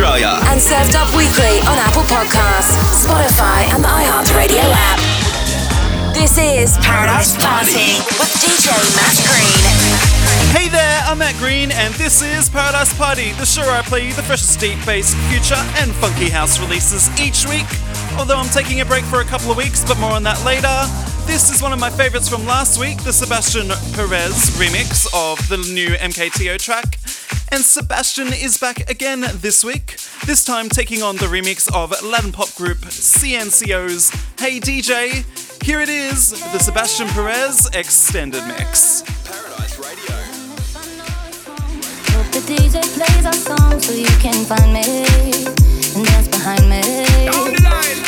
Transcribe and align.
Australia. 0.00 0.40
And 0.48 0.58
served 0.58 0.96
up 0.96 1.12
weekly 1.14 1.60
on 1.68 1.76
Apple 1.76 2.00
Podcasts, 2.08 2.72
Spotify, 3.04 3.68
and 3.68 3.84
the 3.84 3.88
iHeartRadio 3.88 4.64
app. 4.64 4.96
This 6.14 6.38
is 6.38 6.78
Paradise 6.78 7.36
Party 7.36 8.00
with 8.16 8.32
DJ 8.40 8.72
Matt 8.96 9.16
Green. 9.28 10.56
Hey 10.56 10.70
there, 10.70 11.02
I'm 11.04 11.18
Matt 11.18 11.36
Green, 11.36 11.70
and 11.72 11.92
this 11.94 12.22
is 12.22 12.48
Paradise 12.48 12.96
Party, 12.96 13.32
the 13.32 13.44
show 13.44 13.60
where 13.60 13.76
I 13.76 13.82
play 13.82 14.06
you 14.06 14.14
the 14.14 14.22
freshest 14.22 14.58
deep 14.58 14.78
bass, 14.86 15.12
future, 15.28 15.60
and 15.76 15.92
funky 15.96 16.30
house 16.30 16.58
releases 16.58 17.10
each 17.20 17.44
week. 17.46 17.68
Although 18.18 18.38
I'm 18.38 18.48
taking 18.48 18.80
a 18.80 18.86
break 18.86 19.04
for 19.04 19.20
a 19.20 19.24
couple 19.24 19.50
of 19.50 19.58
weeks, 19.58 19.84
but 19.84 19.98
more 19.98 20.12
on 20.12 20.22
that 20.22 20.42
later. 20.46 20.80
This 21.26 21.52
is 21.52 21.60
one 21.60 21.74
of 21.74 21.78
my 21.78 21.90
favorites 21.90 22.26
from 22.26 22.46
last 22.46 22.80
week, 22.80 23.04
the 23.04 23.12
Sebastian 23.12 23.68
Perez 23.92 24.48
remix 24.56 25.06
of 25.12 25.46
the 25.50 25.58
new 25.74 25.90
MKTO 25.90 26.58
track. 26.58 26.96
And 27.52 27.64
Sebastian 27.64 28.28
is 28.28 28.58
back 28.58 28.88
again 28.88 29.24
this 29.34 29.64
week, 29.64 29.96
this 30.24 30.44
time 30.44 30.68
taking 30.68 31.02
on 31.02 31.16
the 31.16 31.26
remix 31.26 31.68
of 31.74 31.90
Latin 32.02 32.30
pop 32.30 32.54
group 32.54 32.78
CNCO's 32.78 34.10
Hey 34.38 34.60
DJ. 34.60 35.24
Here 35.62 35.80
it 35.80 35.88
is, 35.88 36.30
the 36.30 36.58
Sebastian 36.58 37.08
Perez 37.08 37.68
extended 37.74 38.46
mix. 38.46 39.02
Paradise 39.24 39.78
Radio. 39.78 40.14
Hope 42.14 42.30
the 42.32 42.40
DJ 42.46 42.82
plays 42.94 43.26
our 43.26 43.32
song 43.32 43.80
so 43.80 43.94
you 43.94 44.06
can 44.20 44.44
find 44.44 44.72
me 44.72 44.84
and 45.96 46.06
dance 46.06 46.28
behind 46.28 46.70
me. 46.70 46.80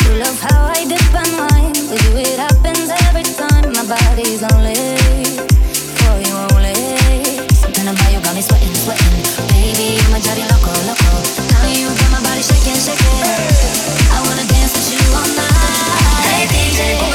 You 0.07 0.23
love 0.23 0.41
how 0.41 0.67
I 0.67 0.85
dip 0.87 1.15
and 1.15 1.33
wine. 1.37 1.73
With 1.91 2.05
you 2.05 2.19
it 2.19 2.39
happens 2.39 2.91
every 3.09 3.25
time. 3.25 3.73
My 3.73 3.87
body's 3.89 4.43
only 4.45 5.52
DJ, 16.53 17.12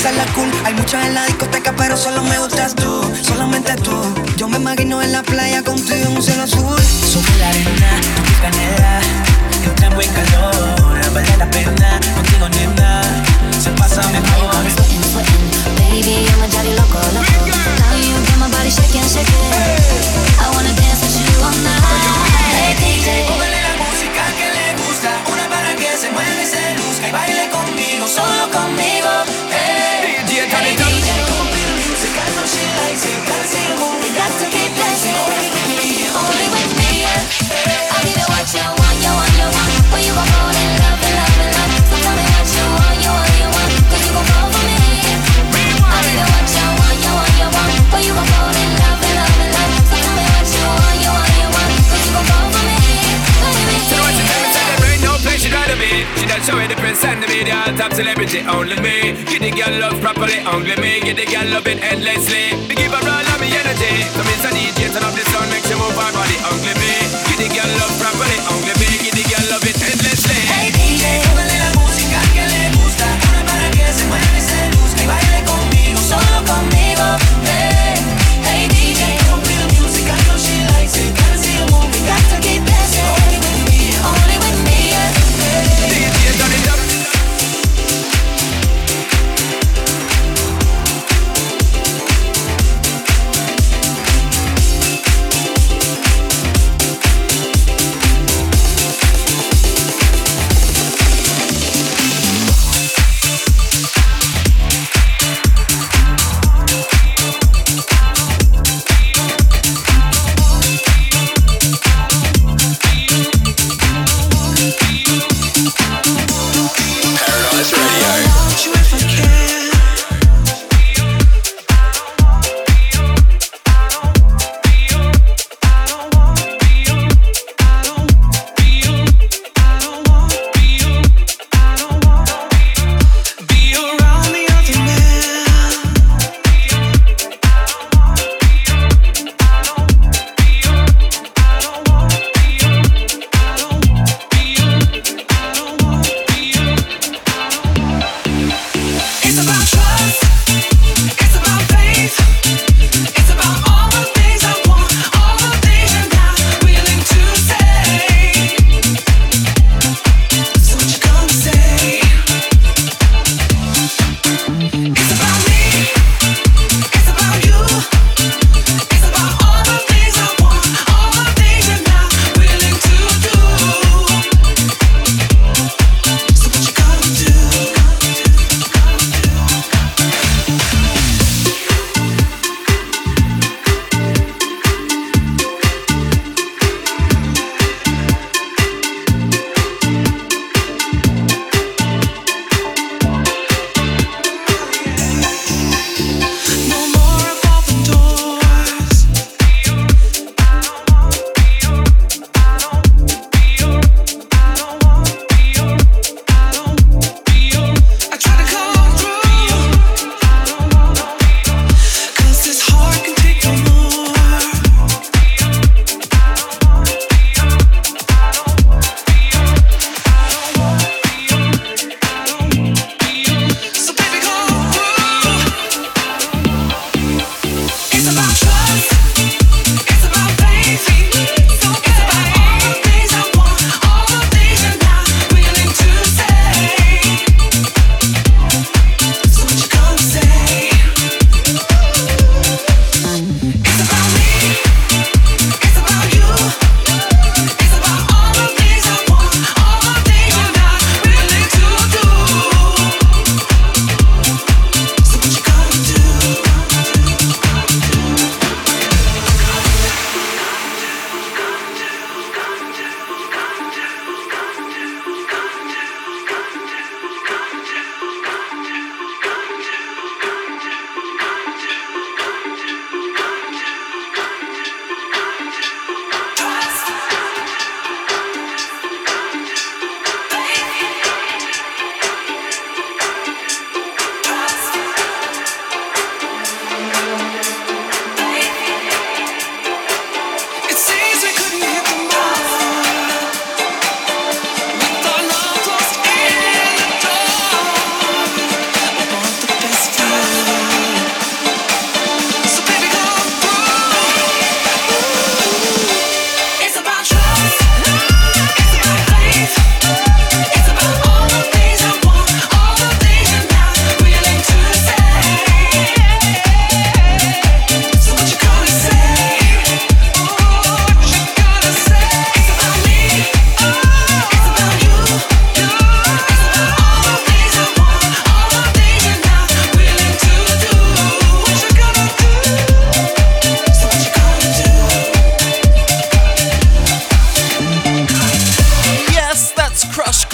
pasarla 0.00 0.24
cool. 0.34 0.50
Hay 0.64 0.72
muchas 0.74 1.06
en 1.06 1.14
la 1.14 1.26
discoteca, 1.26 1.74
pero 1.76 1.94
solo 1.96 2.22
me 2.22 2.38
gustas 2.38 2.74
tú, 2.74 3.02
solamente 3.22 3.74
tú. 3.76 3.92
Yo 4.36 4.48
me 4.48 4.56
imagino 4.56 5.02
en 5.02 5.12
la 5.12 5.22
playa 5.22 5.62
contigo 5.62 6.06
en 6.08 6.16
un 6.16 6.22
cielo 6.22 6.44
azul. 6.44 6.80
Sobre 7.12 7.36
la 7.38 7.48
arena, 7.48 7.90
tu 8.16 8.32
canela 8.40 9.00
Entra 9.64 9.88
en 9.88 9.94
buen 9.94 10.08
calor, 10.10 11.12
vale 11.12 11.36
la 11.36 11.50
pena 11.50 12.00
Contigo 12.14 12.48
nena, 12.48 13.02
se 13.60 13.70
pasa 13.72 14.00
mejor. 14.08 14.64
Baby, 15.76 16.24
I'm 16.32 16.42
a 16.42 16.48
jolly 16.48 16.72
loco, 16.80 16.98
loco. 17.12 17.28
Now 17.80 17.96
you 18.00 18.16
got 18.24 18.38
my 18.38 18.48
body 18.48 18.70
shaking, 18.70 19.04
shaking. 19.04 19.52
I 20.40 20.48
wanna 20.54 20.72
dance 20.80 21.02
with 21.04 21.18
you 21.20 21.44
all 21.44 21.52
night. 21.60 21.84
Hey 22.56 22.72
DJ, 22.80 23.28
Póngale 23.28 23.60
la 23.68 23.74
música 23.76 24.22
que 24.38 24.48
le 24.48 24.66
gusta, 24.80 25.10
una 25.28 25.44
para 25.50 25.74
que 25.76 25.92
se 25.98 26.08
mueva 26.10 26.40
y 26.42 26.46
se 26.46 26.62
luzca 26.78 27.08
y 27.08 27.12
baile 27.12 27.50
conmigo, 27.50 27.59
done 56.40 56.56
show 56.56 56.58
it 56.62 56.68
the 56.68 56.76
prince 56.76 57.04
and 57.04 57.22
the 57.22 57.28
media 57.28 57.56
Top 57.76 57.92
celebrity, 57.92 58.40
only 58.40 58.76
me. 58.80 59.12
Get 59.24 59.40
the 59.40 59.50
girl 59.50 59.72
love 59.80 60.00
properly, 60.00 60.38
only 60.46 60.76
me. 60.76 61.00
Get 61.00 61.16
the 61.16 61.26
girl 61.26 61.46
love 61.50 61.66
it 61.66 61.82
endlessly. 61.82 62.56
Me 62.68 62.74
give 62.74 62.92
her 62.92 63.00
all 63.00 63.28
of 63.32 63.40
me 63.40 63.48
energy. 63.52 64.04
So 64.12 64.22
DJ, 64.48 64.92
turn 64.92 65.04
up 65.04 65.14
the 65.14 65.24
sound 65.30 65.50
Make 65.50 65.64
she 65.64 65.74
move 65.74 65.96
her 65.96 66.12
body, 66.12 66.36
only 66.48 66.74
me. 66.80 66.92
Get 67.28 67.38
the 67.40 67.48
girl 67.52 67.70
love 67.80 67.94
properly, 68.00 68.36
only 68.52 68.74
me 68.80 69.19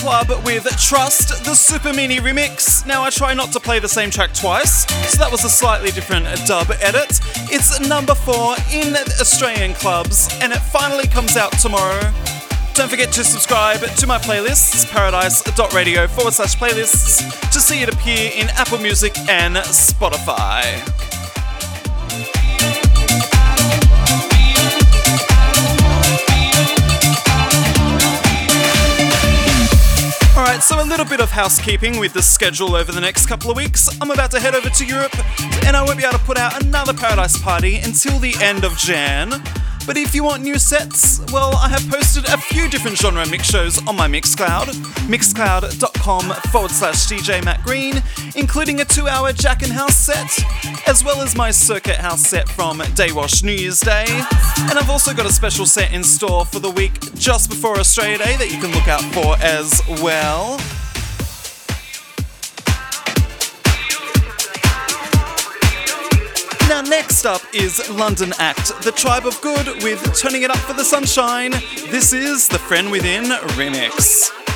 Dub 0.07 0.45
with 0.45 0.65
Trust, 0.79 1.45
the 1.45 1.55
Super 1.55 1.93
Mini 1.93 2.19
remix. 2.19 2.87
Now, 2.87 3.03
I 3.03 3.11
try 3.11 3.35
not 3.35 3.51
to 3.53 3.59
play 3.59 3.81
the 3.81 3.89
same 3.89 4.09
track 4.09 4.33
twice, 4.33 4.87
so 5.11 5.19
that 5.19 5.33
was 5.33 5.45
a 5.45 5.51
slightly 5.51 5.91
different 5.91 6.27
dub 6.47 6.71
edit. 6.81 7.21
It's 7.51 7.81
number 7.81 8.15
four 8.15 8.55
in 8.73 8.95
Australian 9.21 9.75
clubs, 9.75 10.29
and 10.41 10.53
it 10.53 10.61
finally 10.61 11.09
comes 11.09 11.37
out 11.37 11.51
tomorrow. 11.59 12.01
Don't 12.75 12.89
forget 12.89 13.11
to 13.15 13.25
subscribe 13.25 13.81
to 13.81 14.07
my 14.07 14.19
playlists, 14.19 14.89
paradise.radio 14.91 16.07
forward 16.07 16.35
slash 16.35 16.57
playlists, 16.57 17.51
to 17.51 17.61
see 17.61 17.83
it 17.83 17.93
appear 17.93 18.31
in 18.33 18.49
Apple 18.51 18.79
Music 18.79 19.19
and 19.29 19.57
Spotify. 19.57 21.16
Alright, 30.57 30.65
so 30.65 30.83
a 30.83 30.89
little 30.89 31.05
bit 31.05 31.21
of 31.21 31.31
housekeeping 31.31 32.01
with 32.01 32.15
the 32.15 32.23
schedule 32.23 32.77
over 32.77 32.91
the 32.91 33.01
next 33.03 33.27
couple 33.27 33.51
of 33.51 33.59
weeks. 33.59 33.91
I'm 34.01 34.11
about 34.11 34.31
to 34.31 34.41
head 34.41 34.55
over 34.55 34.71
to 34.71 34.87
Europe, 34.87 35.15
and 35.67 35.77
I 35.77 35.83
won't 35.83 35.99
be 35.99 36.05
able 36.05 36.19
to 36.19 36.25
put 36.25 36.39
out 36.39 36.65
another 36.65 36.95
Paradise 36.95 37.37
Party 37.37 37.77
until 37.77 38.19
the 38.19 38.35
end 38.41 38.65
of 38.65 38.75
Jan. 38.79 39.33
But 39.87 39.97
if 39.97 40.17
you 40.17 40.25
want 40.25 40.43
new 40.43 40.59
sets, 40.59 41.21
well, 41.33 41.55
I 41.55 41.69
have 41.69 41.89
posted 41.89 42.25
a 42.27 42.37
few 42.37 42.69
different 42.69 42.99
genre 42.99 43.25
mix 43.29 43.49
shows 43.49 43.79
on 43.87 43.95
my 43.95 44.09
Mixcloud, 44.09 44.67
mixcloud.com 45.07 46.33
forward 46.51 46.73
slash 46.73 47.07
DJ 47.07 47.45
Matt 47.45 47.63
Green, 47.63 48.03
including 48.35 48.81
a 48.81 48.85
two 48.85 49.07
hour 49.07 49.33
Jackin 49.33 49.71
House 49.71 49.97
set, 49.97 50.29
as 50.89 51.05
well 51.05 51.23
as 51.23 51.37
my 51.37 51.53
Circuit 51.53 51.97
House 51.97 52.23
set 52.23 52.49
from 52.49 52.81
Daywash 52.81 53.45
New 53.45 53.53
Year's 53.53 53.79
Day. 53.79 54.07
And 54.09 54.77
I've 54.77 54.91
also 54.91 55.15
got 55.15 55.25
a 55.25 55.33
special 55.33 55.67
set 55.67 55.93
in 55.93 56.03
store 56.03 56.45
for 56.45 56.59
the 56.59 56.71
week 56.71 57.15
just 57.15 57.49
before 57.49 57.79
Australia 57.79 58.19
Day 58.19 58.37
that 58.37 58.51
you 58.51 58.61
can 58.61 58.73
look 58.73 58.89
out 58.89 59.03
for 59.15 59.37
as 59.41 59.83
well. 60.03 60.59
Next 66.89 67.25
up 67.25 67.43
is 67.53 67.89
London 67.91 68.33
Act, 68.39 68.69
the 68.83 68.93
Tribe 68.93 69.27
of 69.27 69.41
Good 69.41 69.83
with 69.83 70.03
Turning 70.17 70.43
It 70.43 70.51
Up 70.51 70.59
for 70.59 70.73
the 70.73 70.85
Sunshine. 70.85 71.51
This 71.91 72.13
is 72.13 72.49
the 72.49 72.59
Friend 72.59 72.91
Within 72.91 73.25
remix. 73.57 74.56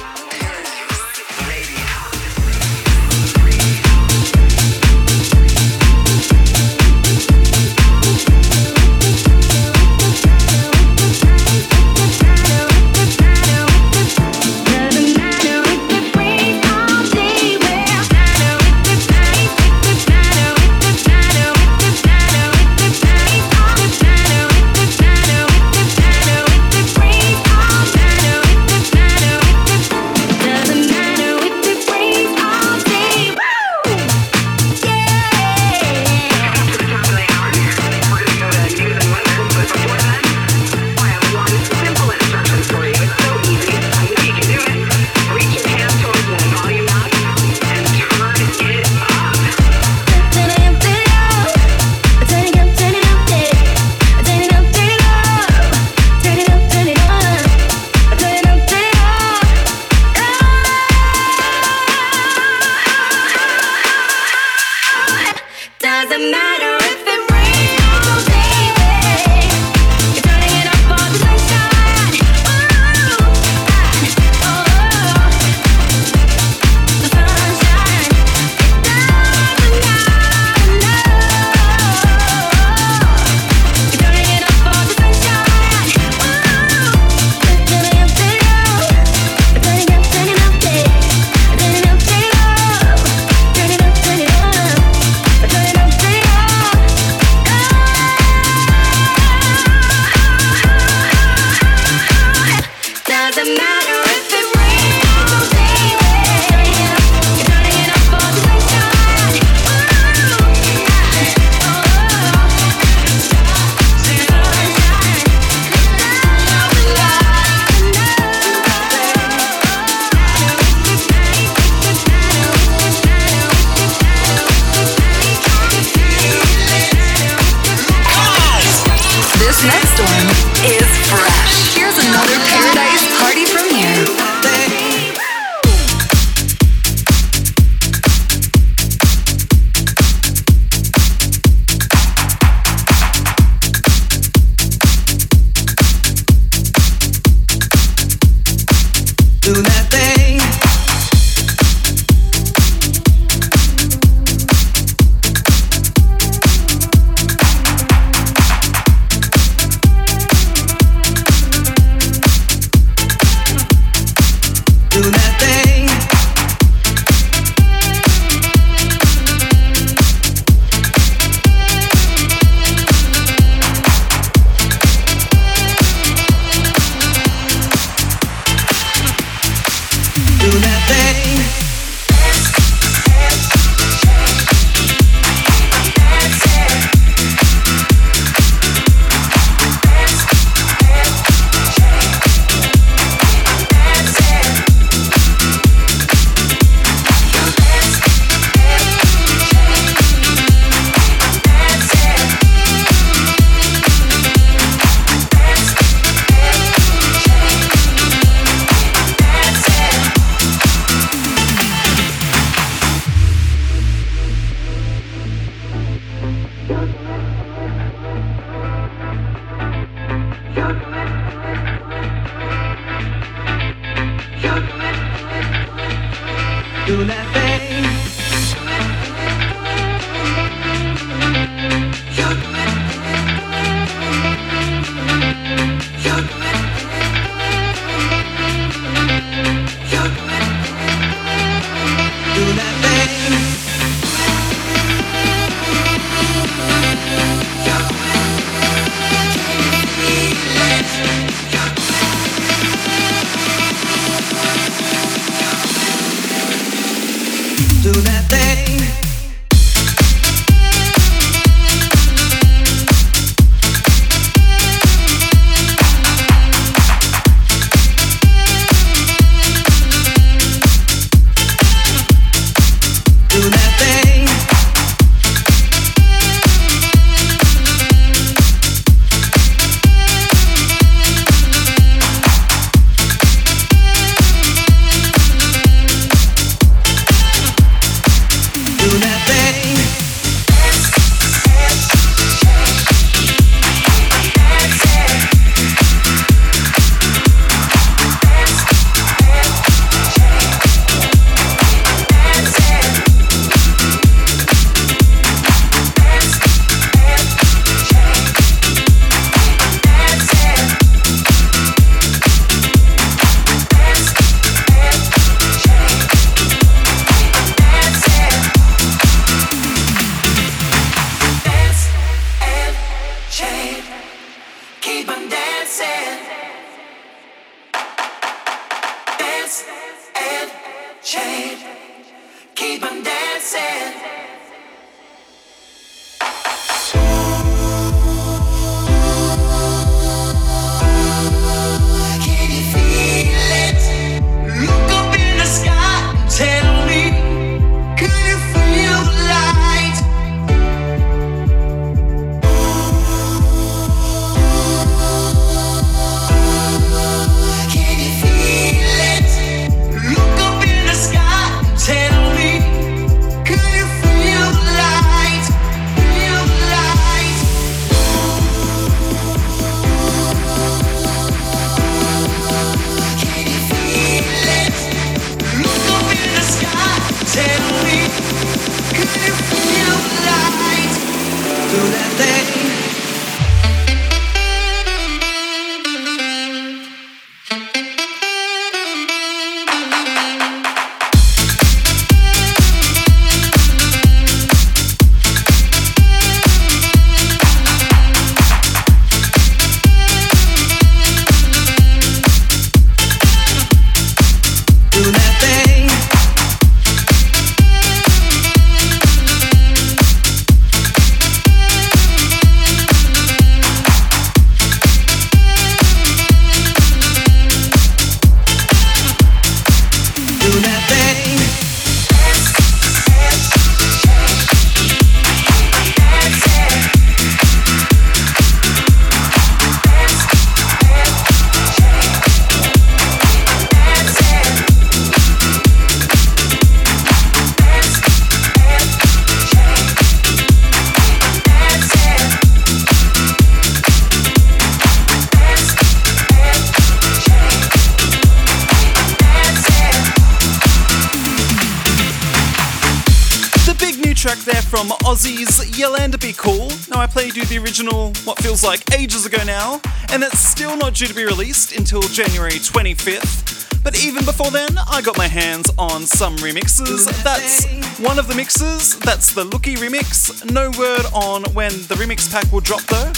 Feels 458.61 458.65
like 458.65 458.99
ages 458.99 459.27
ago 459.27 459.43
now, 459.45 459.81
and 460.13 460.23
it's 460.23 460.41
still 460.41 460.77
not 460.77 460.95
due 460.95 461.07
to 461.07 461.15
be 461.15 461.25
released 461.25 461.77
until 461.77 462.01
January 462.03 462.53
25th. 462.53 463.83
But 463.83 464.03
even 464.05 464.25
before 464.25 464.51
then, 464.51 464.77
I 464.89 465.01
got 465.03 465.17
my 465.17 465.27
hands 465.27 465.71
on 465.79 466.07
some 466.07 466.37
remixes. 466.37 467.07
That's 467.23 467.65
one 467.99 468.19
of 468.19 468.29
the 468.29 468.35
mixes, 468.35 468.99
that's 468.99 469.33
the 469.33 469.45
Looky 469.45 469.77
remix. 469.77 470.45
No 470.53 470.71
word 470.79 471.07
on 471.15 471.45
when 471.55 471.73
the 471.89 471.95
remix 471.95 472.31
pack 472.31 472.51
will 472.53 472.61
drop 472.61 472.83
though. 472.83 473.13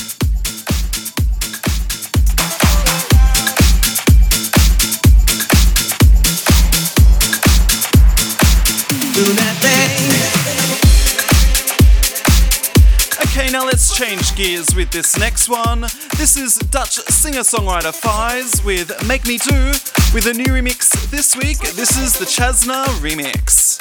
Okay, 13.35 13.51
now 13.51 13.65
let's 13.65 13.97
change 13.97 14.37
gears 14.37 14.75
with 14.75 14.91
this 14.91 15.19
next 15.19 15.49
one. 15.49 15.81
This 16.19 16.37
is 16.37 16.57
Dutch 16.57 16.97
singer-songwriter 16.97 17.95
Fies 17.95 18.63
with 18.63 18.93
Make 19.09 19.27
Me 19.27 19.39
Do 19.39 19.73
with 20.13 20.27
a 20.27 20.35
new 20.35 20.45
remix 20.45 21.11
this 21.11 21.35
week. 21.35 21.59
This 21.61 21.97
is 21.97 22.13
the 22.13 22.27
Chasna 22.27 22.85
remix. 23.01 23.79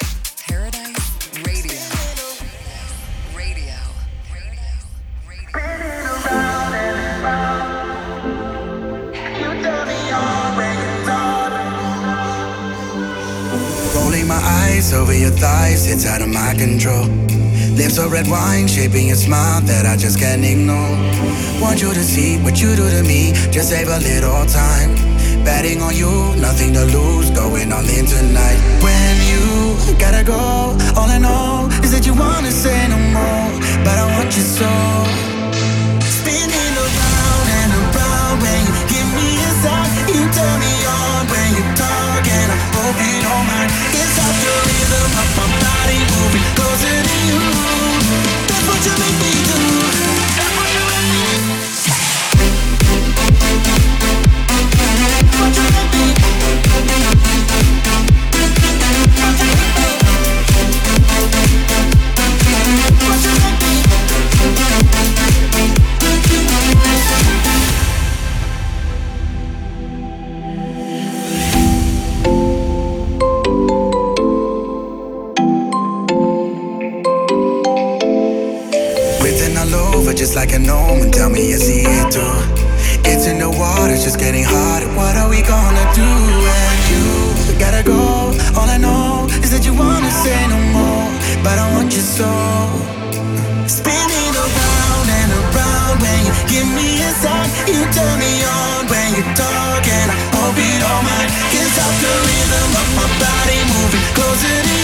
Paradise 0.47 0.95
Radio. 1.45 1.81
Radio. 3.35 3.73
Rolling 13.93 14.27
my 14.29 14.35
eyes 14.35 14.93
over 14.93 15.13
your 15.13 15.31
thighs, 15.31 15.91
it's 15.91 16.05
out 16.05 16.21
of 16.21 16.29
my 16.29 16.55
control. 16.57 17.40
Lips 17.81 17.97
of 17.97 18.11
red 18.11 18.27
wine, 18.29 18.67
shaping 18.67 19.09
a 19.09 19.15
smile 19.15 19.59
that 19.61 19.89
I 19.89 19.97
just 19.97 20.19
can't 20.19 20.45
ignore. 20.45 20.93
Want 21.57 21.81
you 21.81 21.89
to 21.89 22.03
see 22.05 22.37
what 22.45 22.61
you 22.61 22.75
do 22.77 22.85
to 22.85 23.01
me, 23.01 23.33
just 23.49 23.73
save 23.73 23.89
a 23.89 23.97
little 23.97 24.45
time. 24.45 24.93
Betting 25.41 25.81
on 25.81 25.97
you, 25.97 26.13
nothing 26.37 26.77
to 26.77 26.85
lose, 26.85 27.33
going 27.33 27.73
all 27.73 27.81
in 27.81 28.05
tonight. 28.05 28.61
When 28.85 29.17
you 29.25 29.97
gotta 29.97 30.21
go, 30.21 30.77
all 30.93 31.09
I 31.09 31.17
know 31.17 31.73
is 31.81 31.89
that 31.89 32.05
you 32.05 32.13
wanna 32.13 32.53
say 32.53 32.85
no 32.85 33.01
more, 33.17 33.49
but 33.81 33.97
I 33.97 34.05
want 34.13 34.29
you 34.37 34.45
so. 34.45 34.69
Spinning 36.21 36.75
around 36.85 37.45
and 37.65 37.71
around 37.81 38.45
when 38.45 38.61
you 38.61 38.77
give 38.93 39.09
me 39.17 39.41
a 39.41 39.51
sign, 39.65 39.89
you 40.05 40.21
turn 40.29 40.57
me 40.61 40.73
on 40.85 41.25
when 41.33 41.49
you 41.57 41.65
talk, 41.73 42.21
and 42.29 42.49
I 42.53 42.57
hope 42.77 42.97
you 43.01 43.17
don't 43.25 43.45
mind. 43.49 43.73
It's 43.89 44.21
off 44.21 44.37
your 44.37 44.59
rhythm, 44.69 45.09
of 45.17 45.29
my 45.33 45.47
body 45.65 45.97
moving 46.13 46.60
to 48.83 48.89
make 48.99 49.19
me 49.21 49.50
Closing 104.13 104.75
in. 104.75 104.80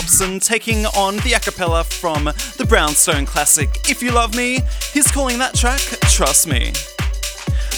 Hobson 0.00 0.40
taking 0.40 0.86
on 0.96 1.18
the 1.18 1.34
a 1.34 1.38
cappella 1.38 1.84
from 1.84 2.24
the 2.56 2.64
Brownstone 2.66 3.26
classic 3.26 3.68
If 3.86 4.02
You 4.02 4.12
Love 4.12 4.34
Me. 4.34 4.60
He's 4.94 5.10
calling 5.10 5.38
that 5.40 5.54
track 5.54 5.82
Trust 6.08 6.46
Me. 6.46 6.72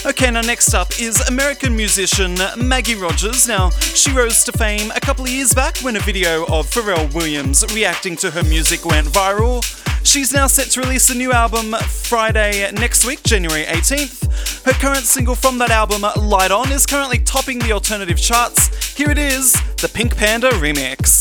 Okay, 0.05 0.31
now 0.31 0.39
next 0.39 0.73
up 0.73 0.87
is 1.01 1.19
American 1.27 1.75
musician 1.75 2.37
Maggie 2.57 2.95
Rogers. 2.95 3.45
Now, 3.45 3.71
she 3.71 4.09
rose 4.13 4.45
to 4.45 4.53
fame 4.53 4.89
a 4.95 5.01
couple 5.01 5.25
of 5.25 5.31
years 5.31 5.53
back 5.53 5.79
when 5.79 5.97
a 5.97 5.99
video 5.99 6.43
of 6.43 6.65
Pharrell 6.67 7.13
Williams 7.13 7.65
reacting 7.75 8.15
to 8.17 8.31
her 8.31 8.43
music 8.43 8.85
went 8.85 9.07
viral. 9.07 9.61
She's 10.05 10.31
now 10.31 10.47
set 10.47 10.67
to 10.71 10.79
release 10.79 11.09
a 11.09 11.15
new 11.15 11.33
album 11.33 11.73
Friday 11.73 12.71
next 12.71 13.05
week, 13.05 13.21
January 13.23 13.65
18th. 13.65 14.63
Her 14.63 14.71
current 14.79 15.03
single 15.03 15.35
from 15.35 15.57
that 15.57 15.71
album, 15.71 16.03
Light 16.15 16.51
On, 16.51 16.71
is 16.71 16.85
currently 16.85 17.19
topping 17.19 17.59
the 17.59 17.73
alternative 17.73 18.17
charts. 18.17 18.95
Here 18.95 19.11
it 19.11 19.17
is, 19.17 19.51
the 19.81 19.91
Pink 19.93 20.15
Panda 20.15 20.51
remix. 20.51 21.12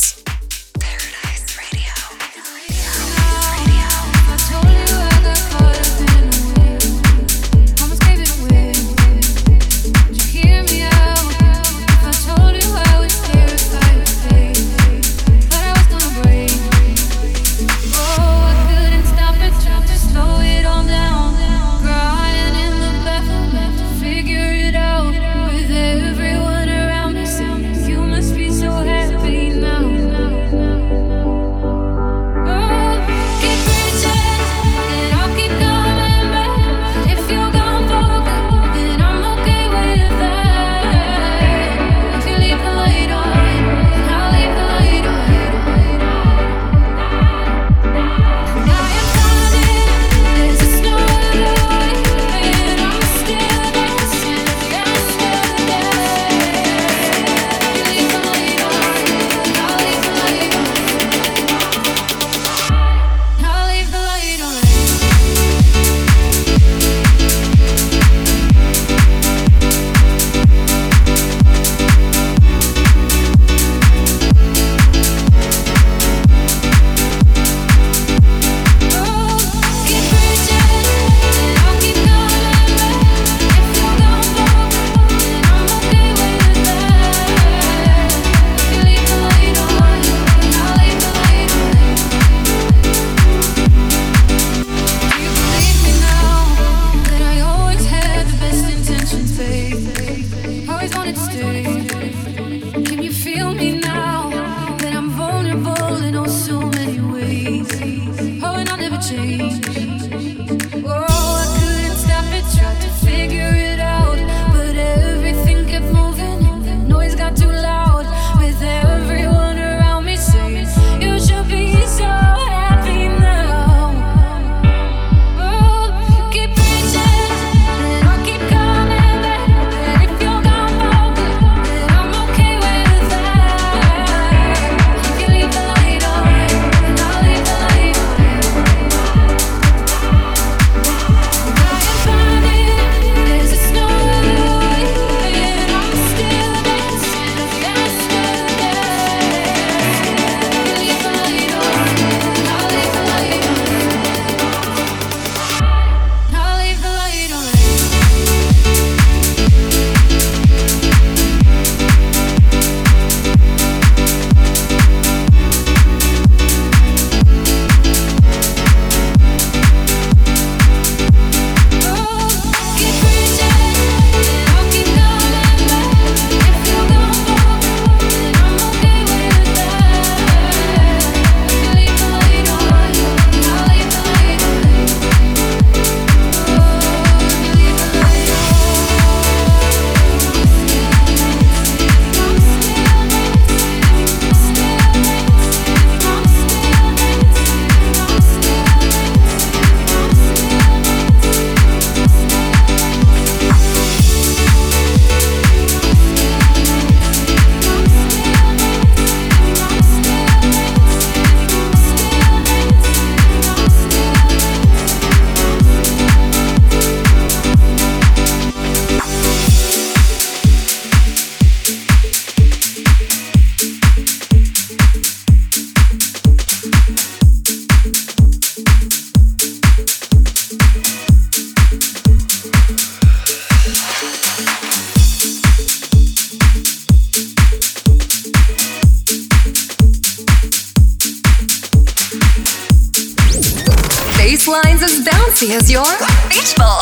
Bouncy 245.48 245.72
your 245.72 245.84
beach 246.28 246.54
ball. 246.56 246.80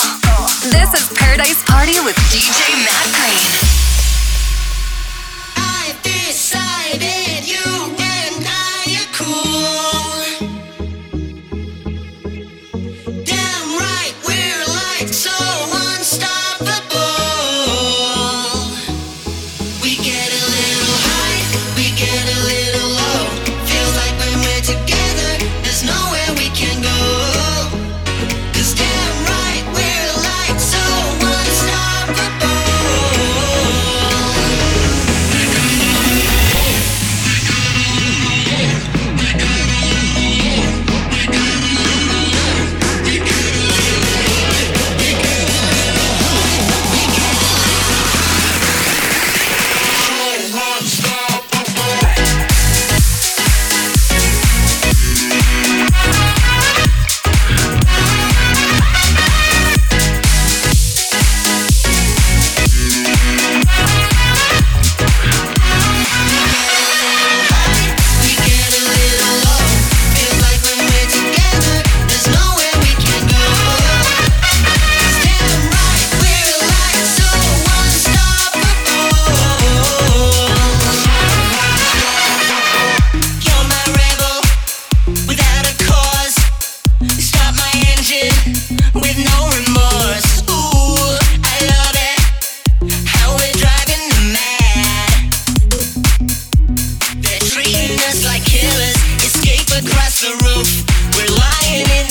This 0.70 0.92
is 0.92 1.09
Paradise 1.16 1.62
Party 1.64 1.99
with 2.05 2.16
DJ 2.31 2.68
Matt 2.85 3.09
Green. 3.14 3.69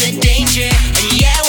the 0.01 0.17
danger, 0.21 0.61
and 0.63 1.19
yeah. 1.19 1.48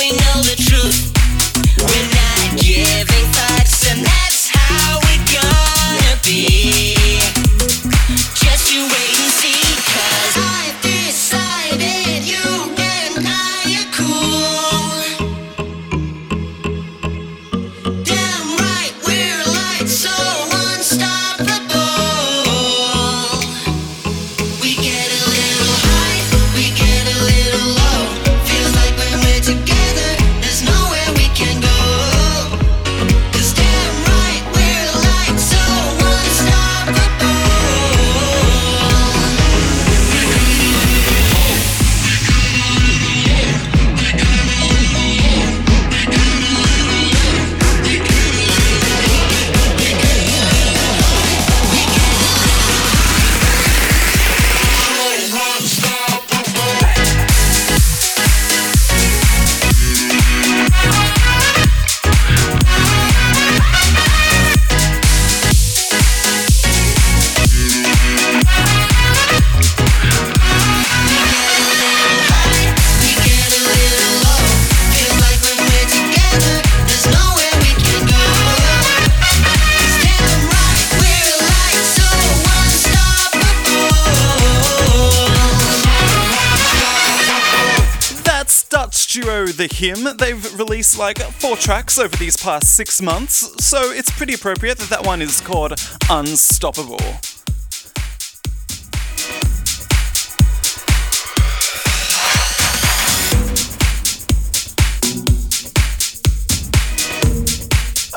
Released 90.81 90.99
like 90.99 91.19
four 91.19 91.59
tracks 91.59 91.99
over 91.99 92.17
these 92.17 92.39
past 92.39 92.75
six 92.75 93.03
months, 93.03 93.53
so 93.63 93.91
it's 93.91 94.09
pretty 94.09 94.33
appropriate 94.33 94.79
that 94.79 94.89
that 94.89 95.05
one 95.05 95.21
is 95.21 95.39
called 95.39 95.73
Unstoppable. 96.09 96.97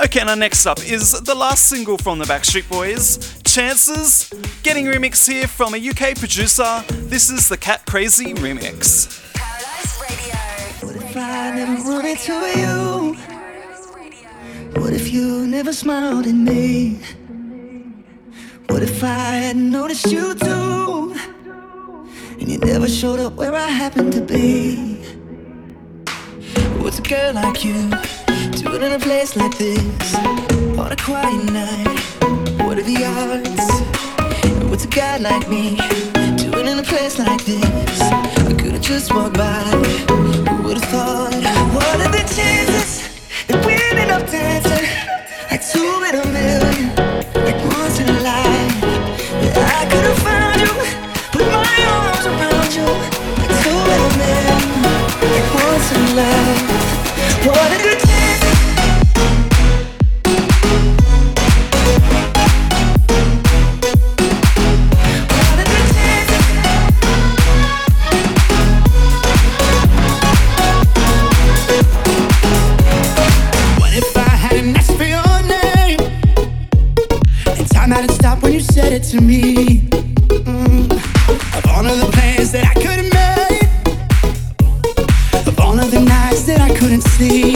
Okay, 0.06 0.24
now 0.24 0.36
next 0.36 0.66
up 0.66 0.80
is 0.86 1.12
the 1.20 1.36
last 1.36 1.68
single 1.68 1.98
from 1.98 2.18
the 2.18 2.24
Backstreet 2.24 2.70
Boys, 2.70 3.42
Chances. 3.44 4.32
Getting 4.64 4.86
remix 4.86 5.30
here 5.30 5.50
from 5.50 5.74
a 5.74 5.78
UK 5.78 6.18
producer. 6.18 6.82
This 6.90 7.30
is 7.30 7.50
the 7.50 7.58
Kat 7.58 7.86
Krazy 7.86 8.34
remix. 8.36 9.23
Never 11.66 11.92
run 11.92 12.06
into 12.06 12.34
you? 12.60 13.16
What 14.82 14.92
if 14.92 15.14
you 15.14 15.48
never 15.48 15.72
smiled 15.72 16.28
at 16.28 16.36
me? 16.36 17.00
What 18.68 18.84
if 18.84 19.02
I 19.02 19.36
hadn't 19.44 19.72
noticed 19.72 20.12
you 20.12 20.36
too? 20.36 21.16
And 22.38 22.50
you 22.52 22.58
never 22.58 22.90
showed 22.90 23.22
up 23.22 23.36
where 23.36 23.56
I 23.56 23.70
happened 23.70 24.12
to 24.12 24.22
be? 24.22 24.76
What's 26.82 27.00
a 27.00 27.02
girl 27.02 27.34
like 27.34 27.64
you 27.64 27.90
doing 28.52 28.82
in 28.82 28.92
a 28.92 29.00
place 29.00 29.38
like 29.38 29.58
this? 29.58 30.16
On 30.78 30.92
a 30.92 30.98
quiet 30.98 31.46
night, 31.46 31.98
what 32.66 32.78
are 32.78 32.84
the 32.84 33.06
odds? 33.06 34.70
What's 34.70 34.84
a 34.84 34.90
guy 34.90 35.16
like 35.16 35.48
me 35.48 35.78
doing 36.36 36.68
in 36.68 36.80
a 36.80 36.84
place 36.84 37.18
like 37.20 37.46
this? 37.46 38.02
I 38.02 38.54
could've 38.60 38.82
just 38.82 39.14
walked 39.14 39.38
by. 39.38 39.64
Who 40.50 40.64
would've 40.64 40.84
thought? 40.84 41.33
What 41.94 42.08
are 42.08 42.12
the 42.12 42.26
chances 42.34 43.06
that 43.46 43.64
we 43.68 43.74
ended 43.78 44.10
up 44.10 44.26
dancing. 44.26 44.82
Like 45.52 45.62
two 45.62 46.02
in 46.10 46.16
a 46.18 46.26
million, 46.26 46.90
like 47.46 47.62
once 47.70 48.00
in 48.00 48.10
a 48.10 48.18
I 49.54 49.86
could've 49.86 50.18
found 50.26 50.58
you, 50.58 50.74
put 51.30 51.46
my 51.46 51.78
arms 51.94 52.26
around 52.26 52.74
you. 52.74 52.90
Like 53.38 53.54
two 53.62 53.78
in 53.94 54.02
a 54.02 54.12
million, 54.18 54.62
like 55.22 55.50
once 55.54 55.90
in 55.94 56.04
a. 56.18 56.58
What 57.46 57.93
to 79.14 79.22
me. 79.22 79.78
Mm. 80.50 80.92
Of 81.58 81.66
all 81.68 81.86
of 81.86 82.00
the 82.00 82.10
plans 82.14 82.52
that 82.52 82.66
I 82.66 82.74
could 82.74 83.00
have 83.02 83.12
made, 83.14 83.70
of 85.48 85.60
all 85.60 85.80
of 85.80 85.92
the 85.92 86.00
nights 86.00 86.44
that 86.46 86.60
I 86.60 86.74
couldn't 86.76 87.02
sleep. 87.02 87.53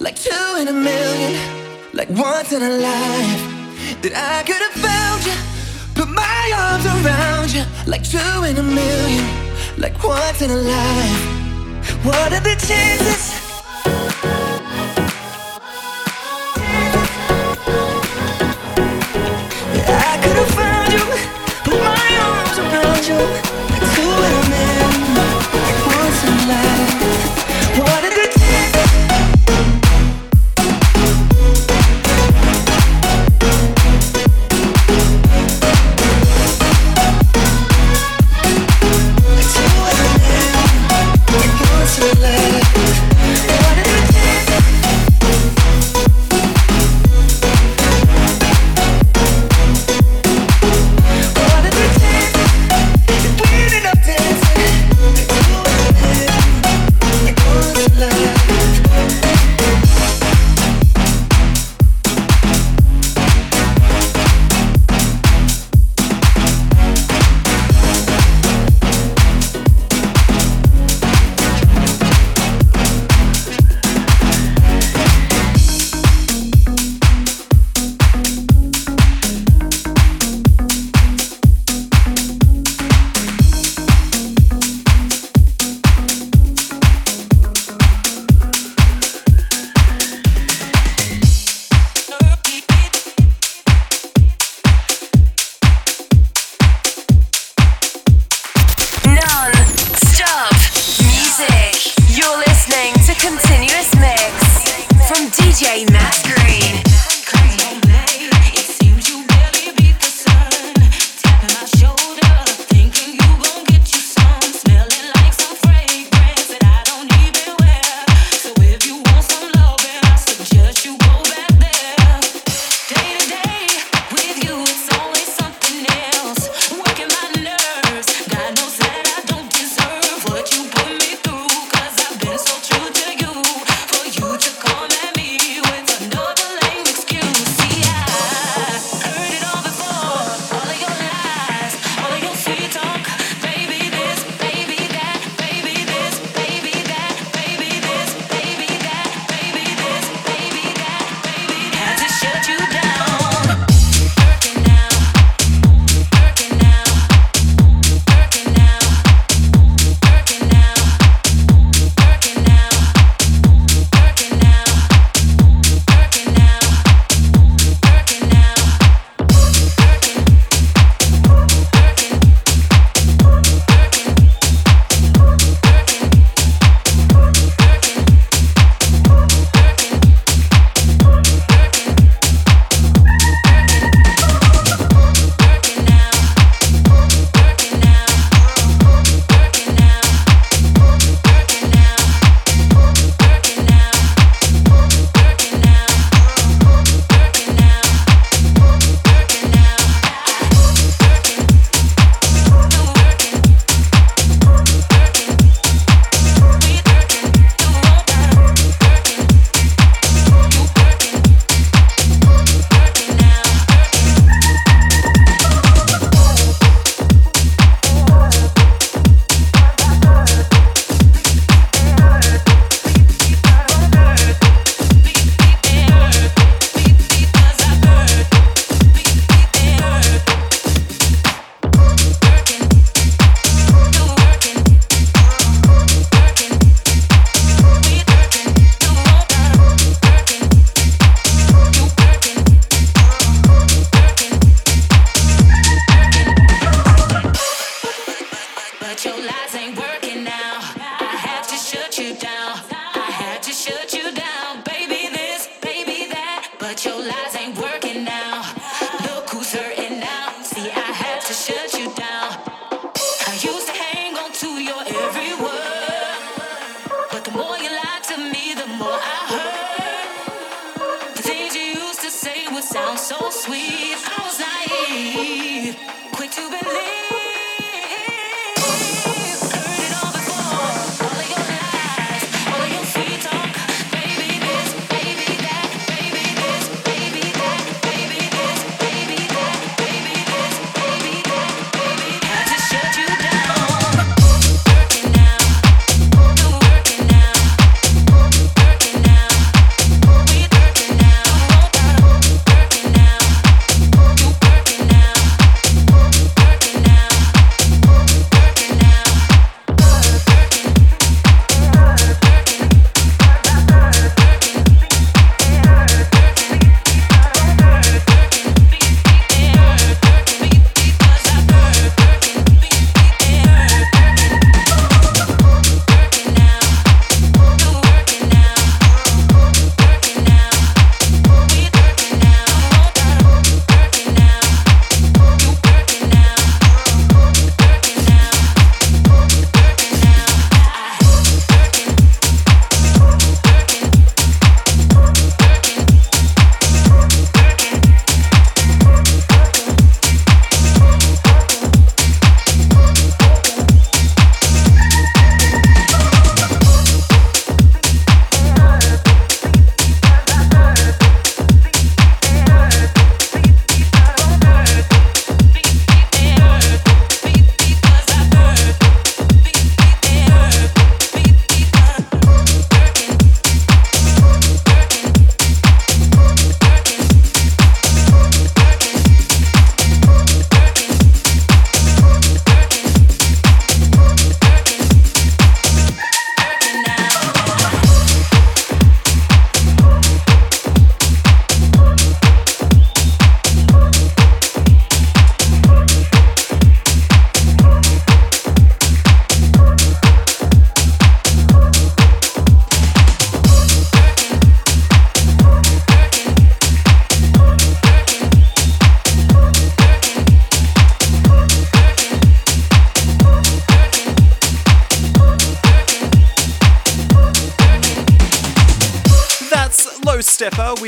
Like 0.00 0.16
two 0.16 0.56
in 0.60 0.68
a 0.68 0.72
million, 0.72 1.40
like 1.92 2.10
once 2.10 2.52
in 2.52 2.62
a 2.62 2.70
life? 2.70 3.42
That 4.02 4.14
I 4.14 4.42
could 4.42 4.62
have 4.66 4.76
found 4.88 5.24
you, 5.24 5.36
put 5.94 6.08
my 6.08 6.52
arms 6.54 6.86
around 6.86 7.52
you 7.52 7.64
like 7.86 8.02
two 8.02 8.44
in 8.44 8.56
a 8.58 8.62
million, 8.62 9.24
like 9.78 10.02
once 10.02 10.42
in 10.42 10.50
a 10.50 10.56
life. 10.56 12.04
What 12.04 12.32
are 12.32 12.40
the 12.40 12.56
chances? 12.66 13.45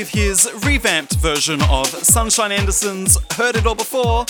with 0.09 0.21
his 0.23 0.49
revamped 0.65 1.15
version 1.15 1.61
of 1.63 1.87
Sunshine 1.87 2.51
Anderson's 2.51 3.17
Heard 3.33 3.55
It 3.55 3.65
All 3.65 3.75
Before, 3.75 4.25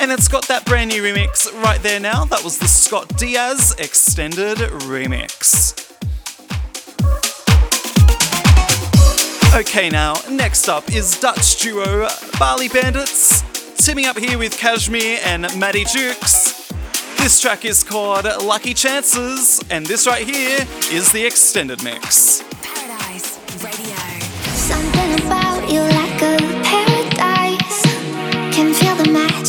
and 0.00 0.10
it's 0.12 0.28
got 0.28 0.46
that 0.48 0.64
brand 0.66 0.90
new 0.90 1.02
remix 1.02 1.52
right 1.62 1.80
there 1.82 2.00
now. 2.00 2.24
That 2.24 2.42
was 2.44 2.58
the 2.58 2.66
Scott 2.68 3.08
Diaz 3.16 3.74
Extended 3.78 4.58
Remix. 4.58 5.82
Okay, 9.54 9.88
now, 9.88 10.14
next 10.30 10.68
up 10.68 10.92
is 10.92 11.18
Dutch 11.18 11.60
duo 11.60 12.08
Bali 12.38 12.68
Bandits, 12.68 13.42
teaming 13.84 14.06
up 14.06 14.18
here 14.18 14.38
with 14.38 14.56
Kashmir 14.58 15.18
and 15.24 15.42
Maddie 15.58 15.84
Jukes. 15.84 16.68
This 17.18 17.40
track 17.40 17.64
is 17.64 17.82
called 17.82 18.24
Lucky 18.42 18.74
Chances, 18.74 19.62
and 19.70 19.86
this 19.86 20.06
right 20.06 20.26
here 20.26 20.66
is 20.92 21.10
the 21.12 21.24
extended 21.24 21.82
mix. 21.82 22.45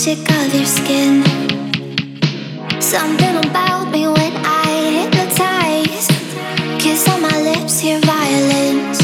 Sick 0.08 0.32
of 0.32 0.56
your 0.56 0.66
skin. 0.66 1.22
Something 2.80 3.36
about 3.46 3.92
me 3.92 4.08
when 4.08 4.34
I 4.38 4.70
hypnotize. 4.96 6.08
Kiss 6.82 7.10
on 7.10 7.24
my 7.24 7.42
lips, 7.42 7.82
hear 7.82 8.00
violence. 8.06 9.02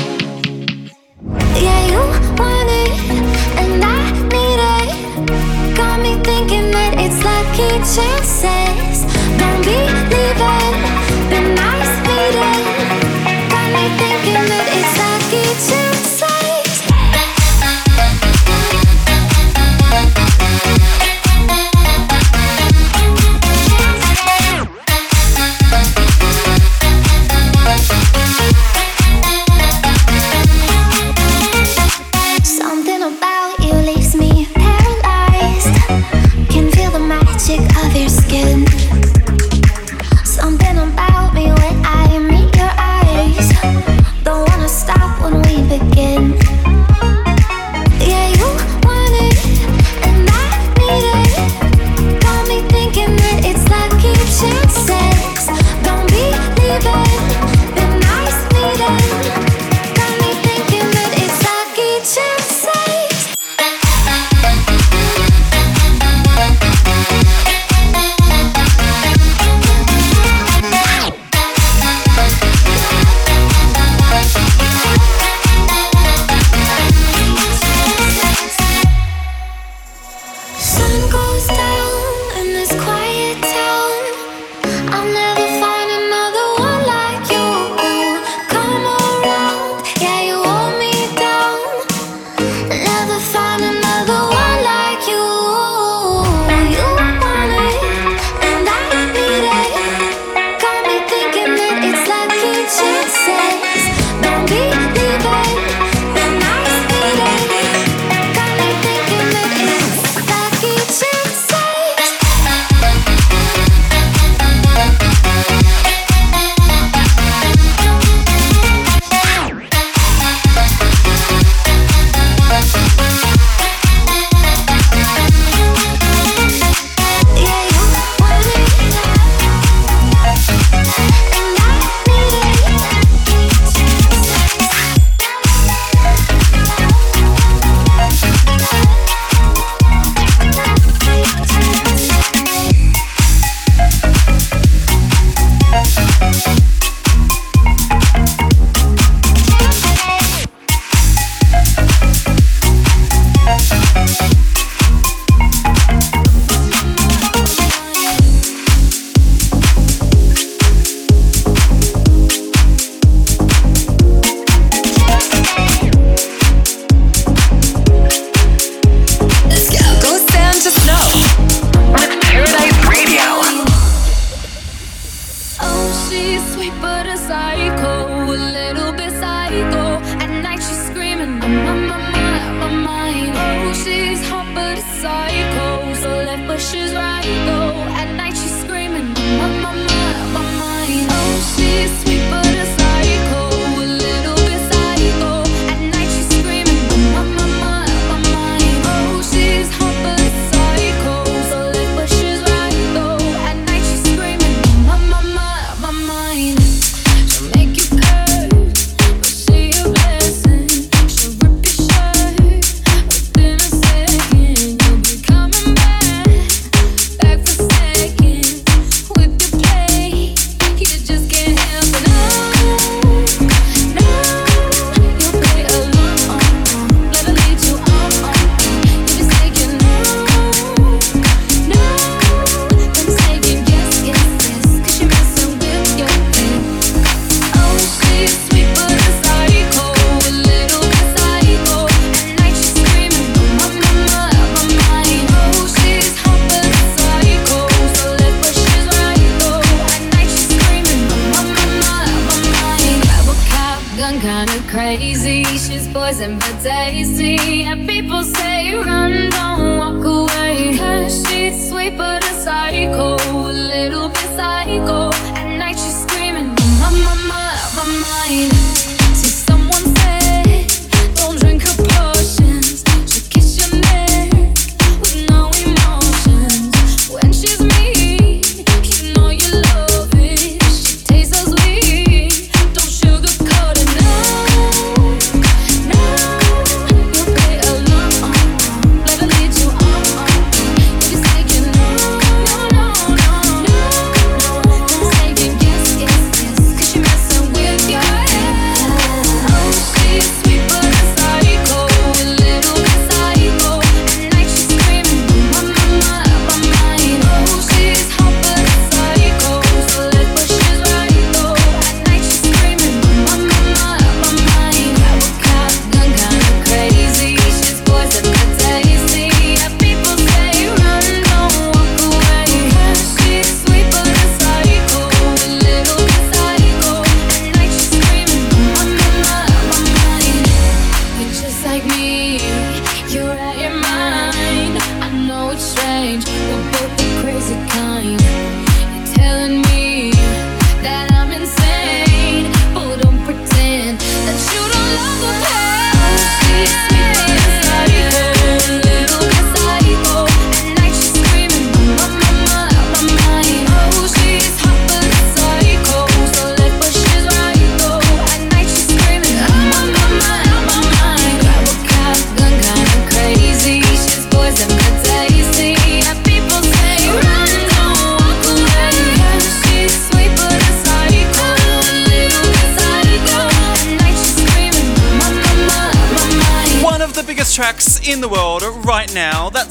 Yeah, 1.62 1.82
you 1.92 2.00
want 2.40 2.70
it, 2.84 2.94
and 3.60 3.84
I 3.84 4.12
need 4.32 4.62
it. 4.78 5.76
Got 5.76 6.00
me 6.00 6.14
thinking 6.24 6.72
that 6.72 6.94
it's 6.98 7.22
lucky 7.22 7.68
chance. 7.94 8.23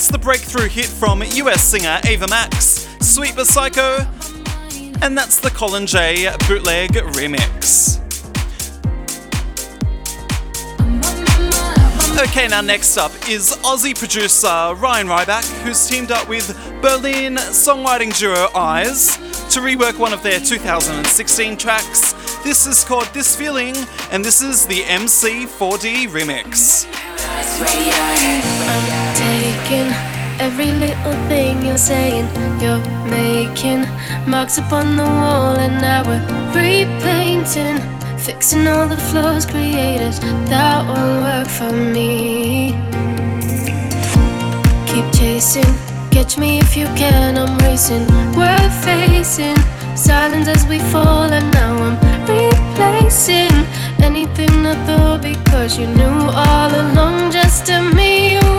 That's 0.03 0.11
the 0.11 0.19
breakthrough 0.19 0.69
hit 0.69 0.87
from 0.87 1.23
US 1.23 1.63
singer 1.63 2.01
Ava 2.05 2.27
Max, 2.27 2.89
Sweet 2.99 3.37
But 3.37 3.47
Psycho, 3.47 3.99
and 5.01 5.17
that's 5.17 5.39
the 5.39 5.49
Colin 5.51 5.87
J 5.87 6.29
bootleg 6.49 6.91
remix. 7.15 8.01
Okay, 12.21 12.49
now 12.49 12.61
next 12.61 12.97
up 12.97 13.13
is 13.29 13.57
Aussie 13.63 13.97
producer 13.97 14.75
Ryan 14.75 15.07
Riback, 15.07 15.49
who's 15.63 15.89
teamed 15.89 16.11
up 16.11 16.29
with 16.29 16.49
Berlin 16.83 17.37
songwriting 17.37 18.13
duo 18.19 18.49
Eyes 18.57 19.07
to 19.55 19.61
rework 19.61 20.01
one 20.01 20.13
of 20.13 20.25
their 20.25 20.41
2016 20.41 21.57
tracks. 21.57 22.13
This 22.43 22.67
is 22.67 22.83
called 22.83 23.07
This 23.15 23.37
Feeling, 23.37 23.77
and 24.11 24.25
this 24.25 24.43
is 24.43 24.67
the 24.67 24.81
MC4D 24.81 26.09
remix 26.09 26.89
taking 29.15 29.89
every 30.39 30.73
little 30.73 31.17
thing 31.29 31.65
you're 31.65 31.79
saying. 31.79 32.27
You're 32.61 32.83
making 33.09 33.87
marks 34.27 34.59
upon 34.59 34.97
the 34.97 35.05
wall, 35.05 35.57
and 35.57 35.75
now 35.81 36.03
we're 36.05 36.25
repainting, 36.55 37.79
fixing 38.19 38.67
all 38.67 38.87
the 38.89 38.97
flaws 38.97 39.47
created. 39.47 40.13
That 40.53 40.87
won't 40.89 41.23
work 41.27 41.49
for 41.49 41.73
me. 41.73 42.75
Keep 44.87 45.07
chasing, 45.19 45.73
catch 46.11 46.39
me 46.39 46.59
if 46.59 46.77
you 46.77 46.87
can. 47.01 47.39
I'm 47.39 47.57
racing, 47.59 48.07
we're 48.37 48.71
facing 48.83 49.57
silence 49.97 50.49
as 50.49 50.67
we 50.67 50.79
fall, 50.93 51.33
and 51.33 51.49
now 51.53 51.75
I'm 51.87 51.97
replacing 52.27 53.55
anything 54.03 54.67
I 54.67 54.75
thought 54.87 55.23
because 55.23 55.79
you 55.79 55.87
knew 55.87 56.19
all 56.47 56.71
along 56.83 57.33
just 57.33 57.67
to 57.67 57.81
me. 57.95 58.52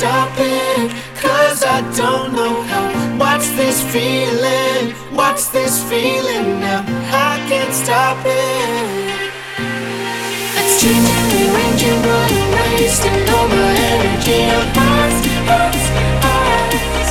stop 0.00 0.32
it 0.38 0.90
Cause 1.20 1.62
I 1.62 1.78
don't 2.00 2.32
know 2.32 2.62
how. 2.70 2.88
What's 3.20 3.50
this 3.60 3.84
feeling? 3.92 4.96
What's 5.12 5.48
this 5.48 5.84
feeling 5.90 6.58
now? 6.64 6.80
I 7.28 7.36
can't 7.50 7.74
stop 7.74 8.16
it. 8.24 8.88
It's 10.56 10.80
changing, 10.80 11.24
rearranging, 11.32 12.00
running, 12.08 12.48
wasting 12.80 13.20
all 13.34 13.46
my 13.52 13.72
energy 13.92 14.40
Our 14.56 14.66
hearts, 14.78 15.18
hearts, 15.50 15.84
hearts 16.24 17.10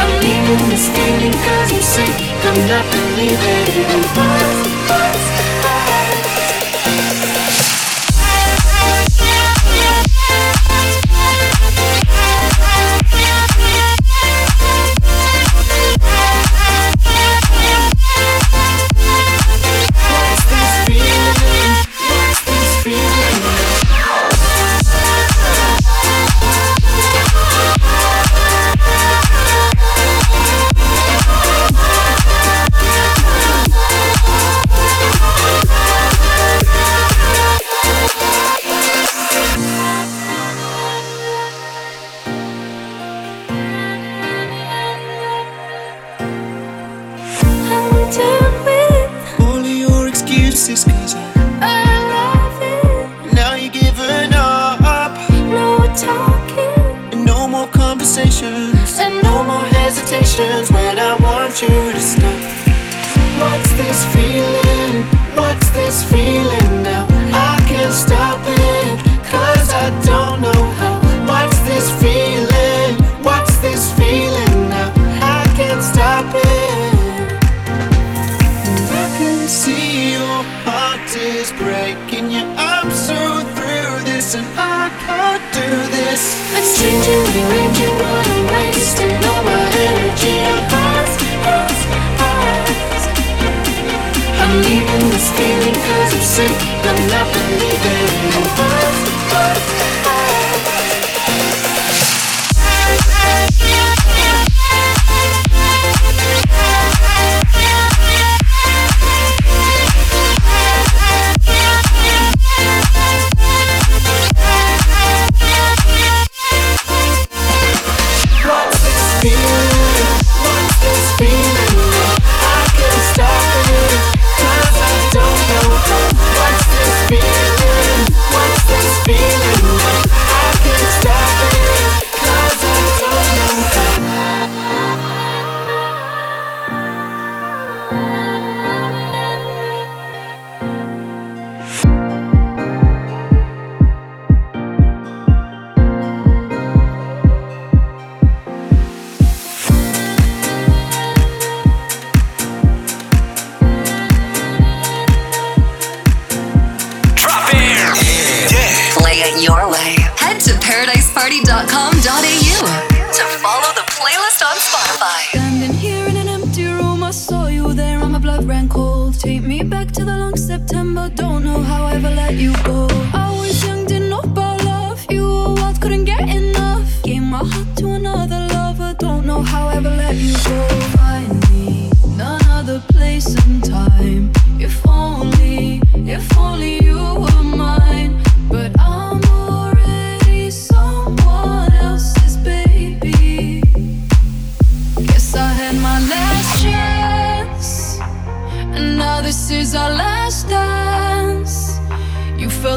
I'm 0.00 0.12
leaving 0.24 0.62
this 0.74 0.86
feeling 0.90 1.36
cause 1.46 1.70
I'm 1.70 1.84
sick. 1.94 2.14
I'm 2.48 2.58
not 2.66 2.84
believing 2.90 3.68
in 3.94 4.02
hearts, 4.18 4.60
hearts, 4.90 5.24
hearts 5.38 5.63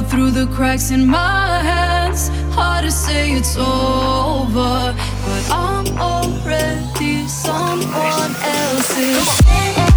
through 0.09 0.31
the 0.31 0.47
cracks 0.55 0.91
in 0.91 1.05
my 1.05 1.59
hands. 1.59 2.29
Hard 2.53 2.85
to 2.85 2.91
say 2.91 3.31
it's 3.31 3.57
over, 3.57 4.95
but 5.25 5.43
I'm 5.51 5.87
already 5.97 7.27
someone 7.27 8.33
else's. 8.41 9.96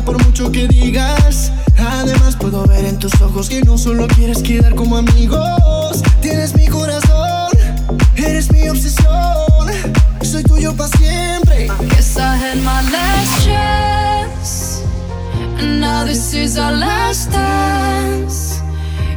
Por 0.00 0.24
mucho 0.24 0.50
que 0.50 0.66
digas. 0.66 1.52
Además 1.78 2.36
puedo 2.36 2.64
ver 2.66 2.84
en 2.86 2.98
tus 2.98 3.20
ojos 3.20 3.48
que 3.48 3.60
no 3.62 3.76
solo 3.76 4.06
quieres 4.08 4.42
quedar 4.42 4.74
como 4.74 4.96
amigos. 4.96 6.02
Tienes 6.20 6.54
mi 6.54 6.66
corazón, 6.66 7.50
eres 8.16 8.50
mi 8.50 8.68
obsesión. 8.68 9.68
Soy 10.22 10.42
tuyo 10.44 10.74
para 10.74 10.88
siempre. 10.96 11.68
Guess 11.90 12.16
I 12.16 12.36
had 12.36 12.58
my 12.58 12.80
last 12.90 13.44
chance, 13.44 14.82
and 15.58 15.80
now 15.80 16.04
this 16.04 16.32
is 16.32 16.56
our 16.56 16.72
last 16.72 17.30
dance. 17.30 18.60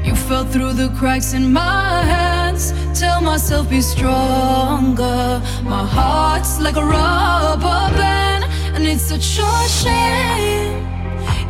You 0.04 0.16
fell 0.16 0.46
through 0.46 0.74
the 0.74 0.90
cracks 1.00 1.34
in 1.34 1.54
my 1.54 2.04
hands. 2.04 2.74
Tell 2.94 3.22
myself 3.22 3.70
be 3.70 3.82
stronger. 3.82 5.42
My 5.64 5.86
heart's 5.86 6.60
like 6.60 6.76
a 6.76 6.84
rubber 6.84 7.92
band, 7.96 8.35
and 8.86 8.94
it's 8.94 9.06
such 9.06 9.40
a 9.40 9.68
shame. 9.68 10.88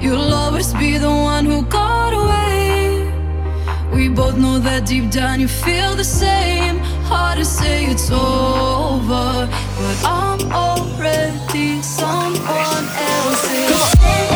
You'll 0.02 0.34
always 0.34 0.74
be 0.74 0.98
the 0.98 1.10
one 1.10 1.46
who 1.46 1.64
got 1.64 2.14
away. 2.14 3.12
We 3.94 4.10
both 4.10 4.38
know 4.38 4.60
that 4.60 4.86
deep 4.86 5.10
down 5.12 5.40
you 5.40 5.48
feel 5.48 5.96
the 5.96 6.04
same. 6.04 6.80
Hard 7.10 7.38
to 7.40 7.46
say 7.46 7.86
it's 7.86 8.10
over, 8.12 9.50
but 9.80 9.98
I'm 10.06 10.42
already 10.52 11.82
someone 11.82 12.86
else's. 13.14 14.35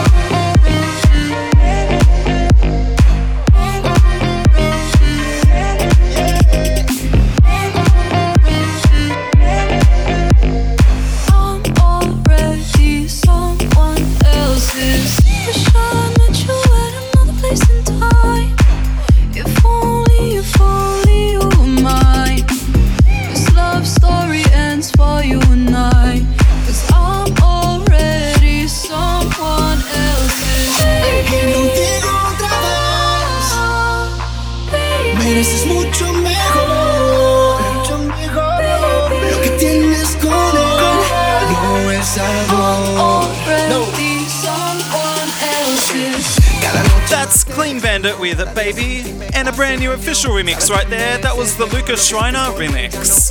Clean 47.99 48.13
Bandit 48.13 48.19
with 48.19 48.39
a 48.39 48.45
Baby, 48.55 49.01
and 49.33 49.47
a 49.47 49.51
brand 49.51 49.81
new 49.81 49.91
official 49.91 50.31
remix 50.31 50.69
right 50.69 50.89
there. 50.89 51.17
That 51.17 51.35
was 51.35 51.57
the 51.57 51.65
Lucas 51.65 52.05
Schreiner 52.07 52.51
remix. 52.57 53.29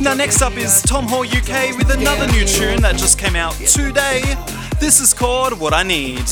Now, 0.00 0.14
next 0.14 0.42
up 0.42 0.56
is 0.56 0.82
Tom 0.82 1.06
Hall 1.06 1.22
UK 1.22 1.76
with 1.78 1.90
another 1.90 2.26
new 2.32 2.44
tune 2.44 2.82
that 2.82 2.96
just 2.96 3.18
came 3.18 3.36
out 3.36 3.54
today. 3.54 4.22
This 4.78 5.00
is 5.00 5.14
called 5.14 5.58
What 5.58 5.72
I 5.72 5.84
Need. 5.84 6.24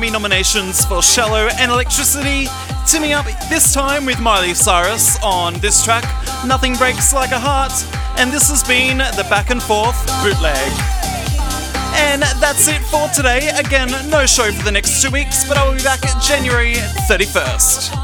Grammy 0.00 0.12
nominations 0.12 0.82
for 0.86 1.02
Shallow 1.02 1.48
and 1.58 1.70
Electricity. 1.70 2.46
Timmy 2.86 3.12
up 3.12 3.26
this 3.50 3.74
time 3.74 4.06
with 4.06 4.18
Miley 4.18 4.54
Cyrus 4.54 5.22
on 5.22 5.52
this 5.60 5.84
track, 5.84 6.04
Nothing 6.46 6.74
Breaks 6.76 7.12
Like 7.12 7.32
a 7.32 7.38
Heart, 7.38 7.72
and 8.18 8.32
this 8.32 8.48
has 8.48 8.64
been 8.66 8.96
the 8.96 9.26
back 9.28 9.50
and 9.50 9.62
forth 9.62 9.98
bootleg. 10.22 10.72
And 11.96 12.22
that's 12.40 12.66
it 12.68 12.80
for 12.84 13.08
today. 13.08 13.50
Again, 13.58 13.90
no 14.08 14.24
show 14.24 14.50
for 14.50 14.64
the 14.64 14.72
next 14.72 15.02
two 15.02 15.10
weeks, 15.10 15.46
but 15.46 15.58
I 15.58 15.68
will 15.68 15.76
be 15.76 15.82
back 15.82 16.00
January 16.22 16.76
31st. 17.06 17.99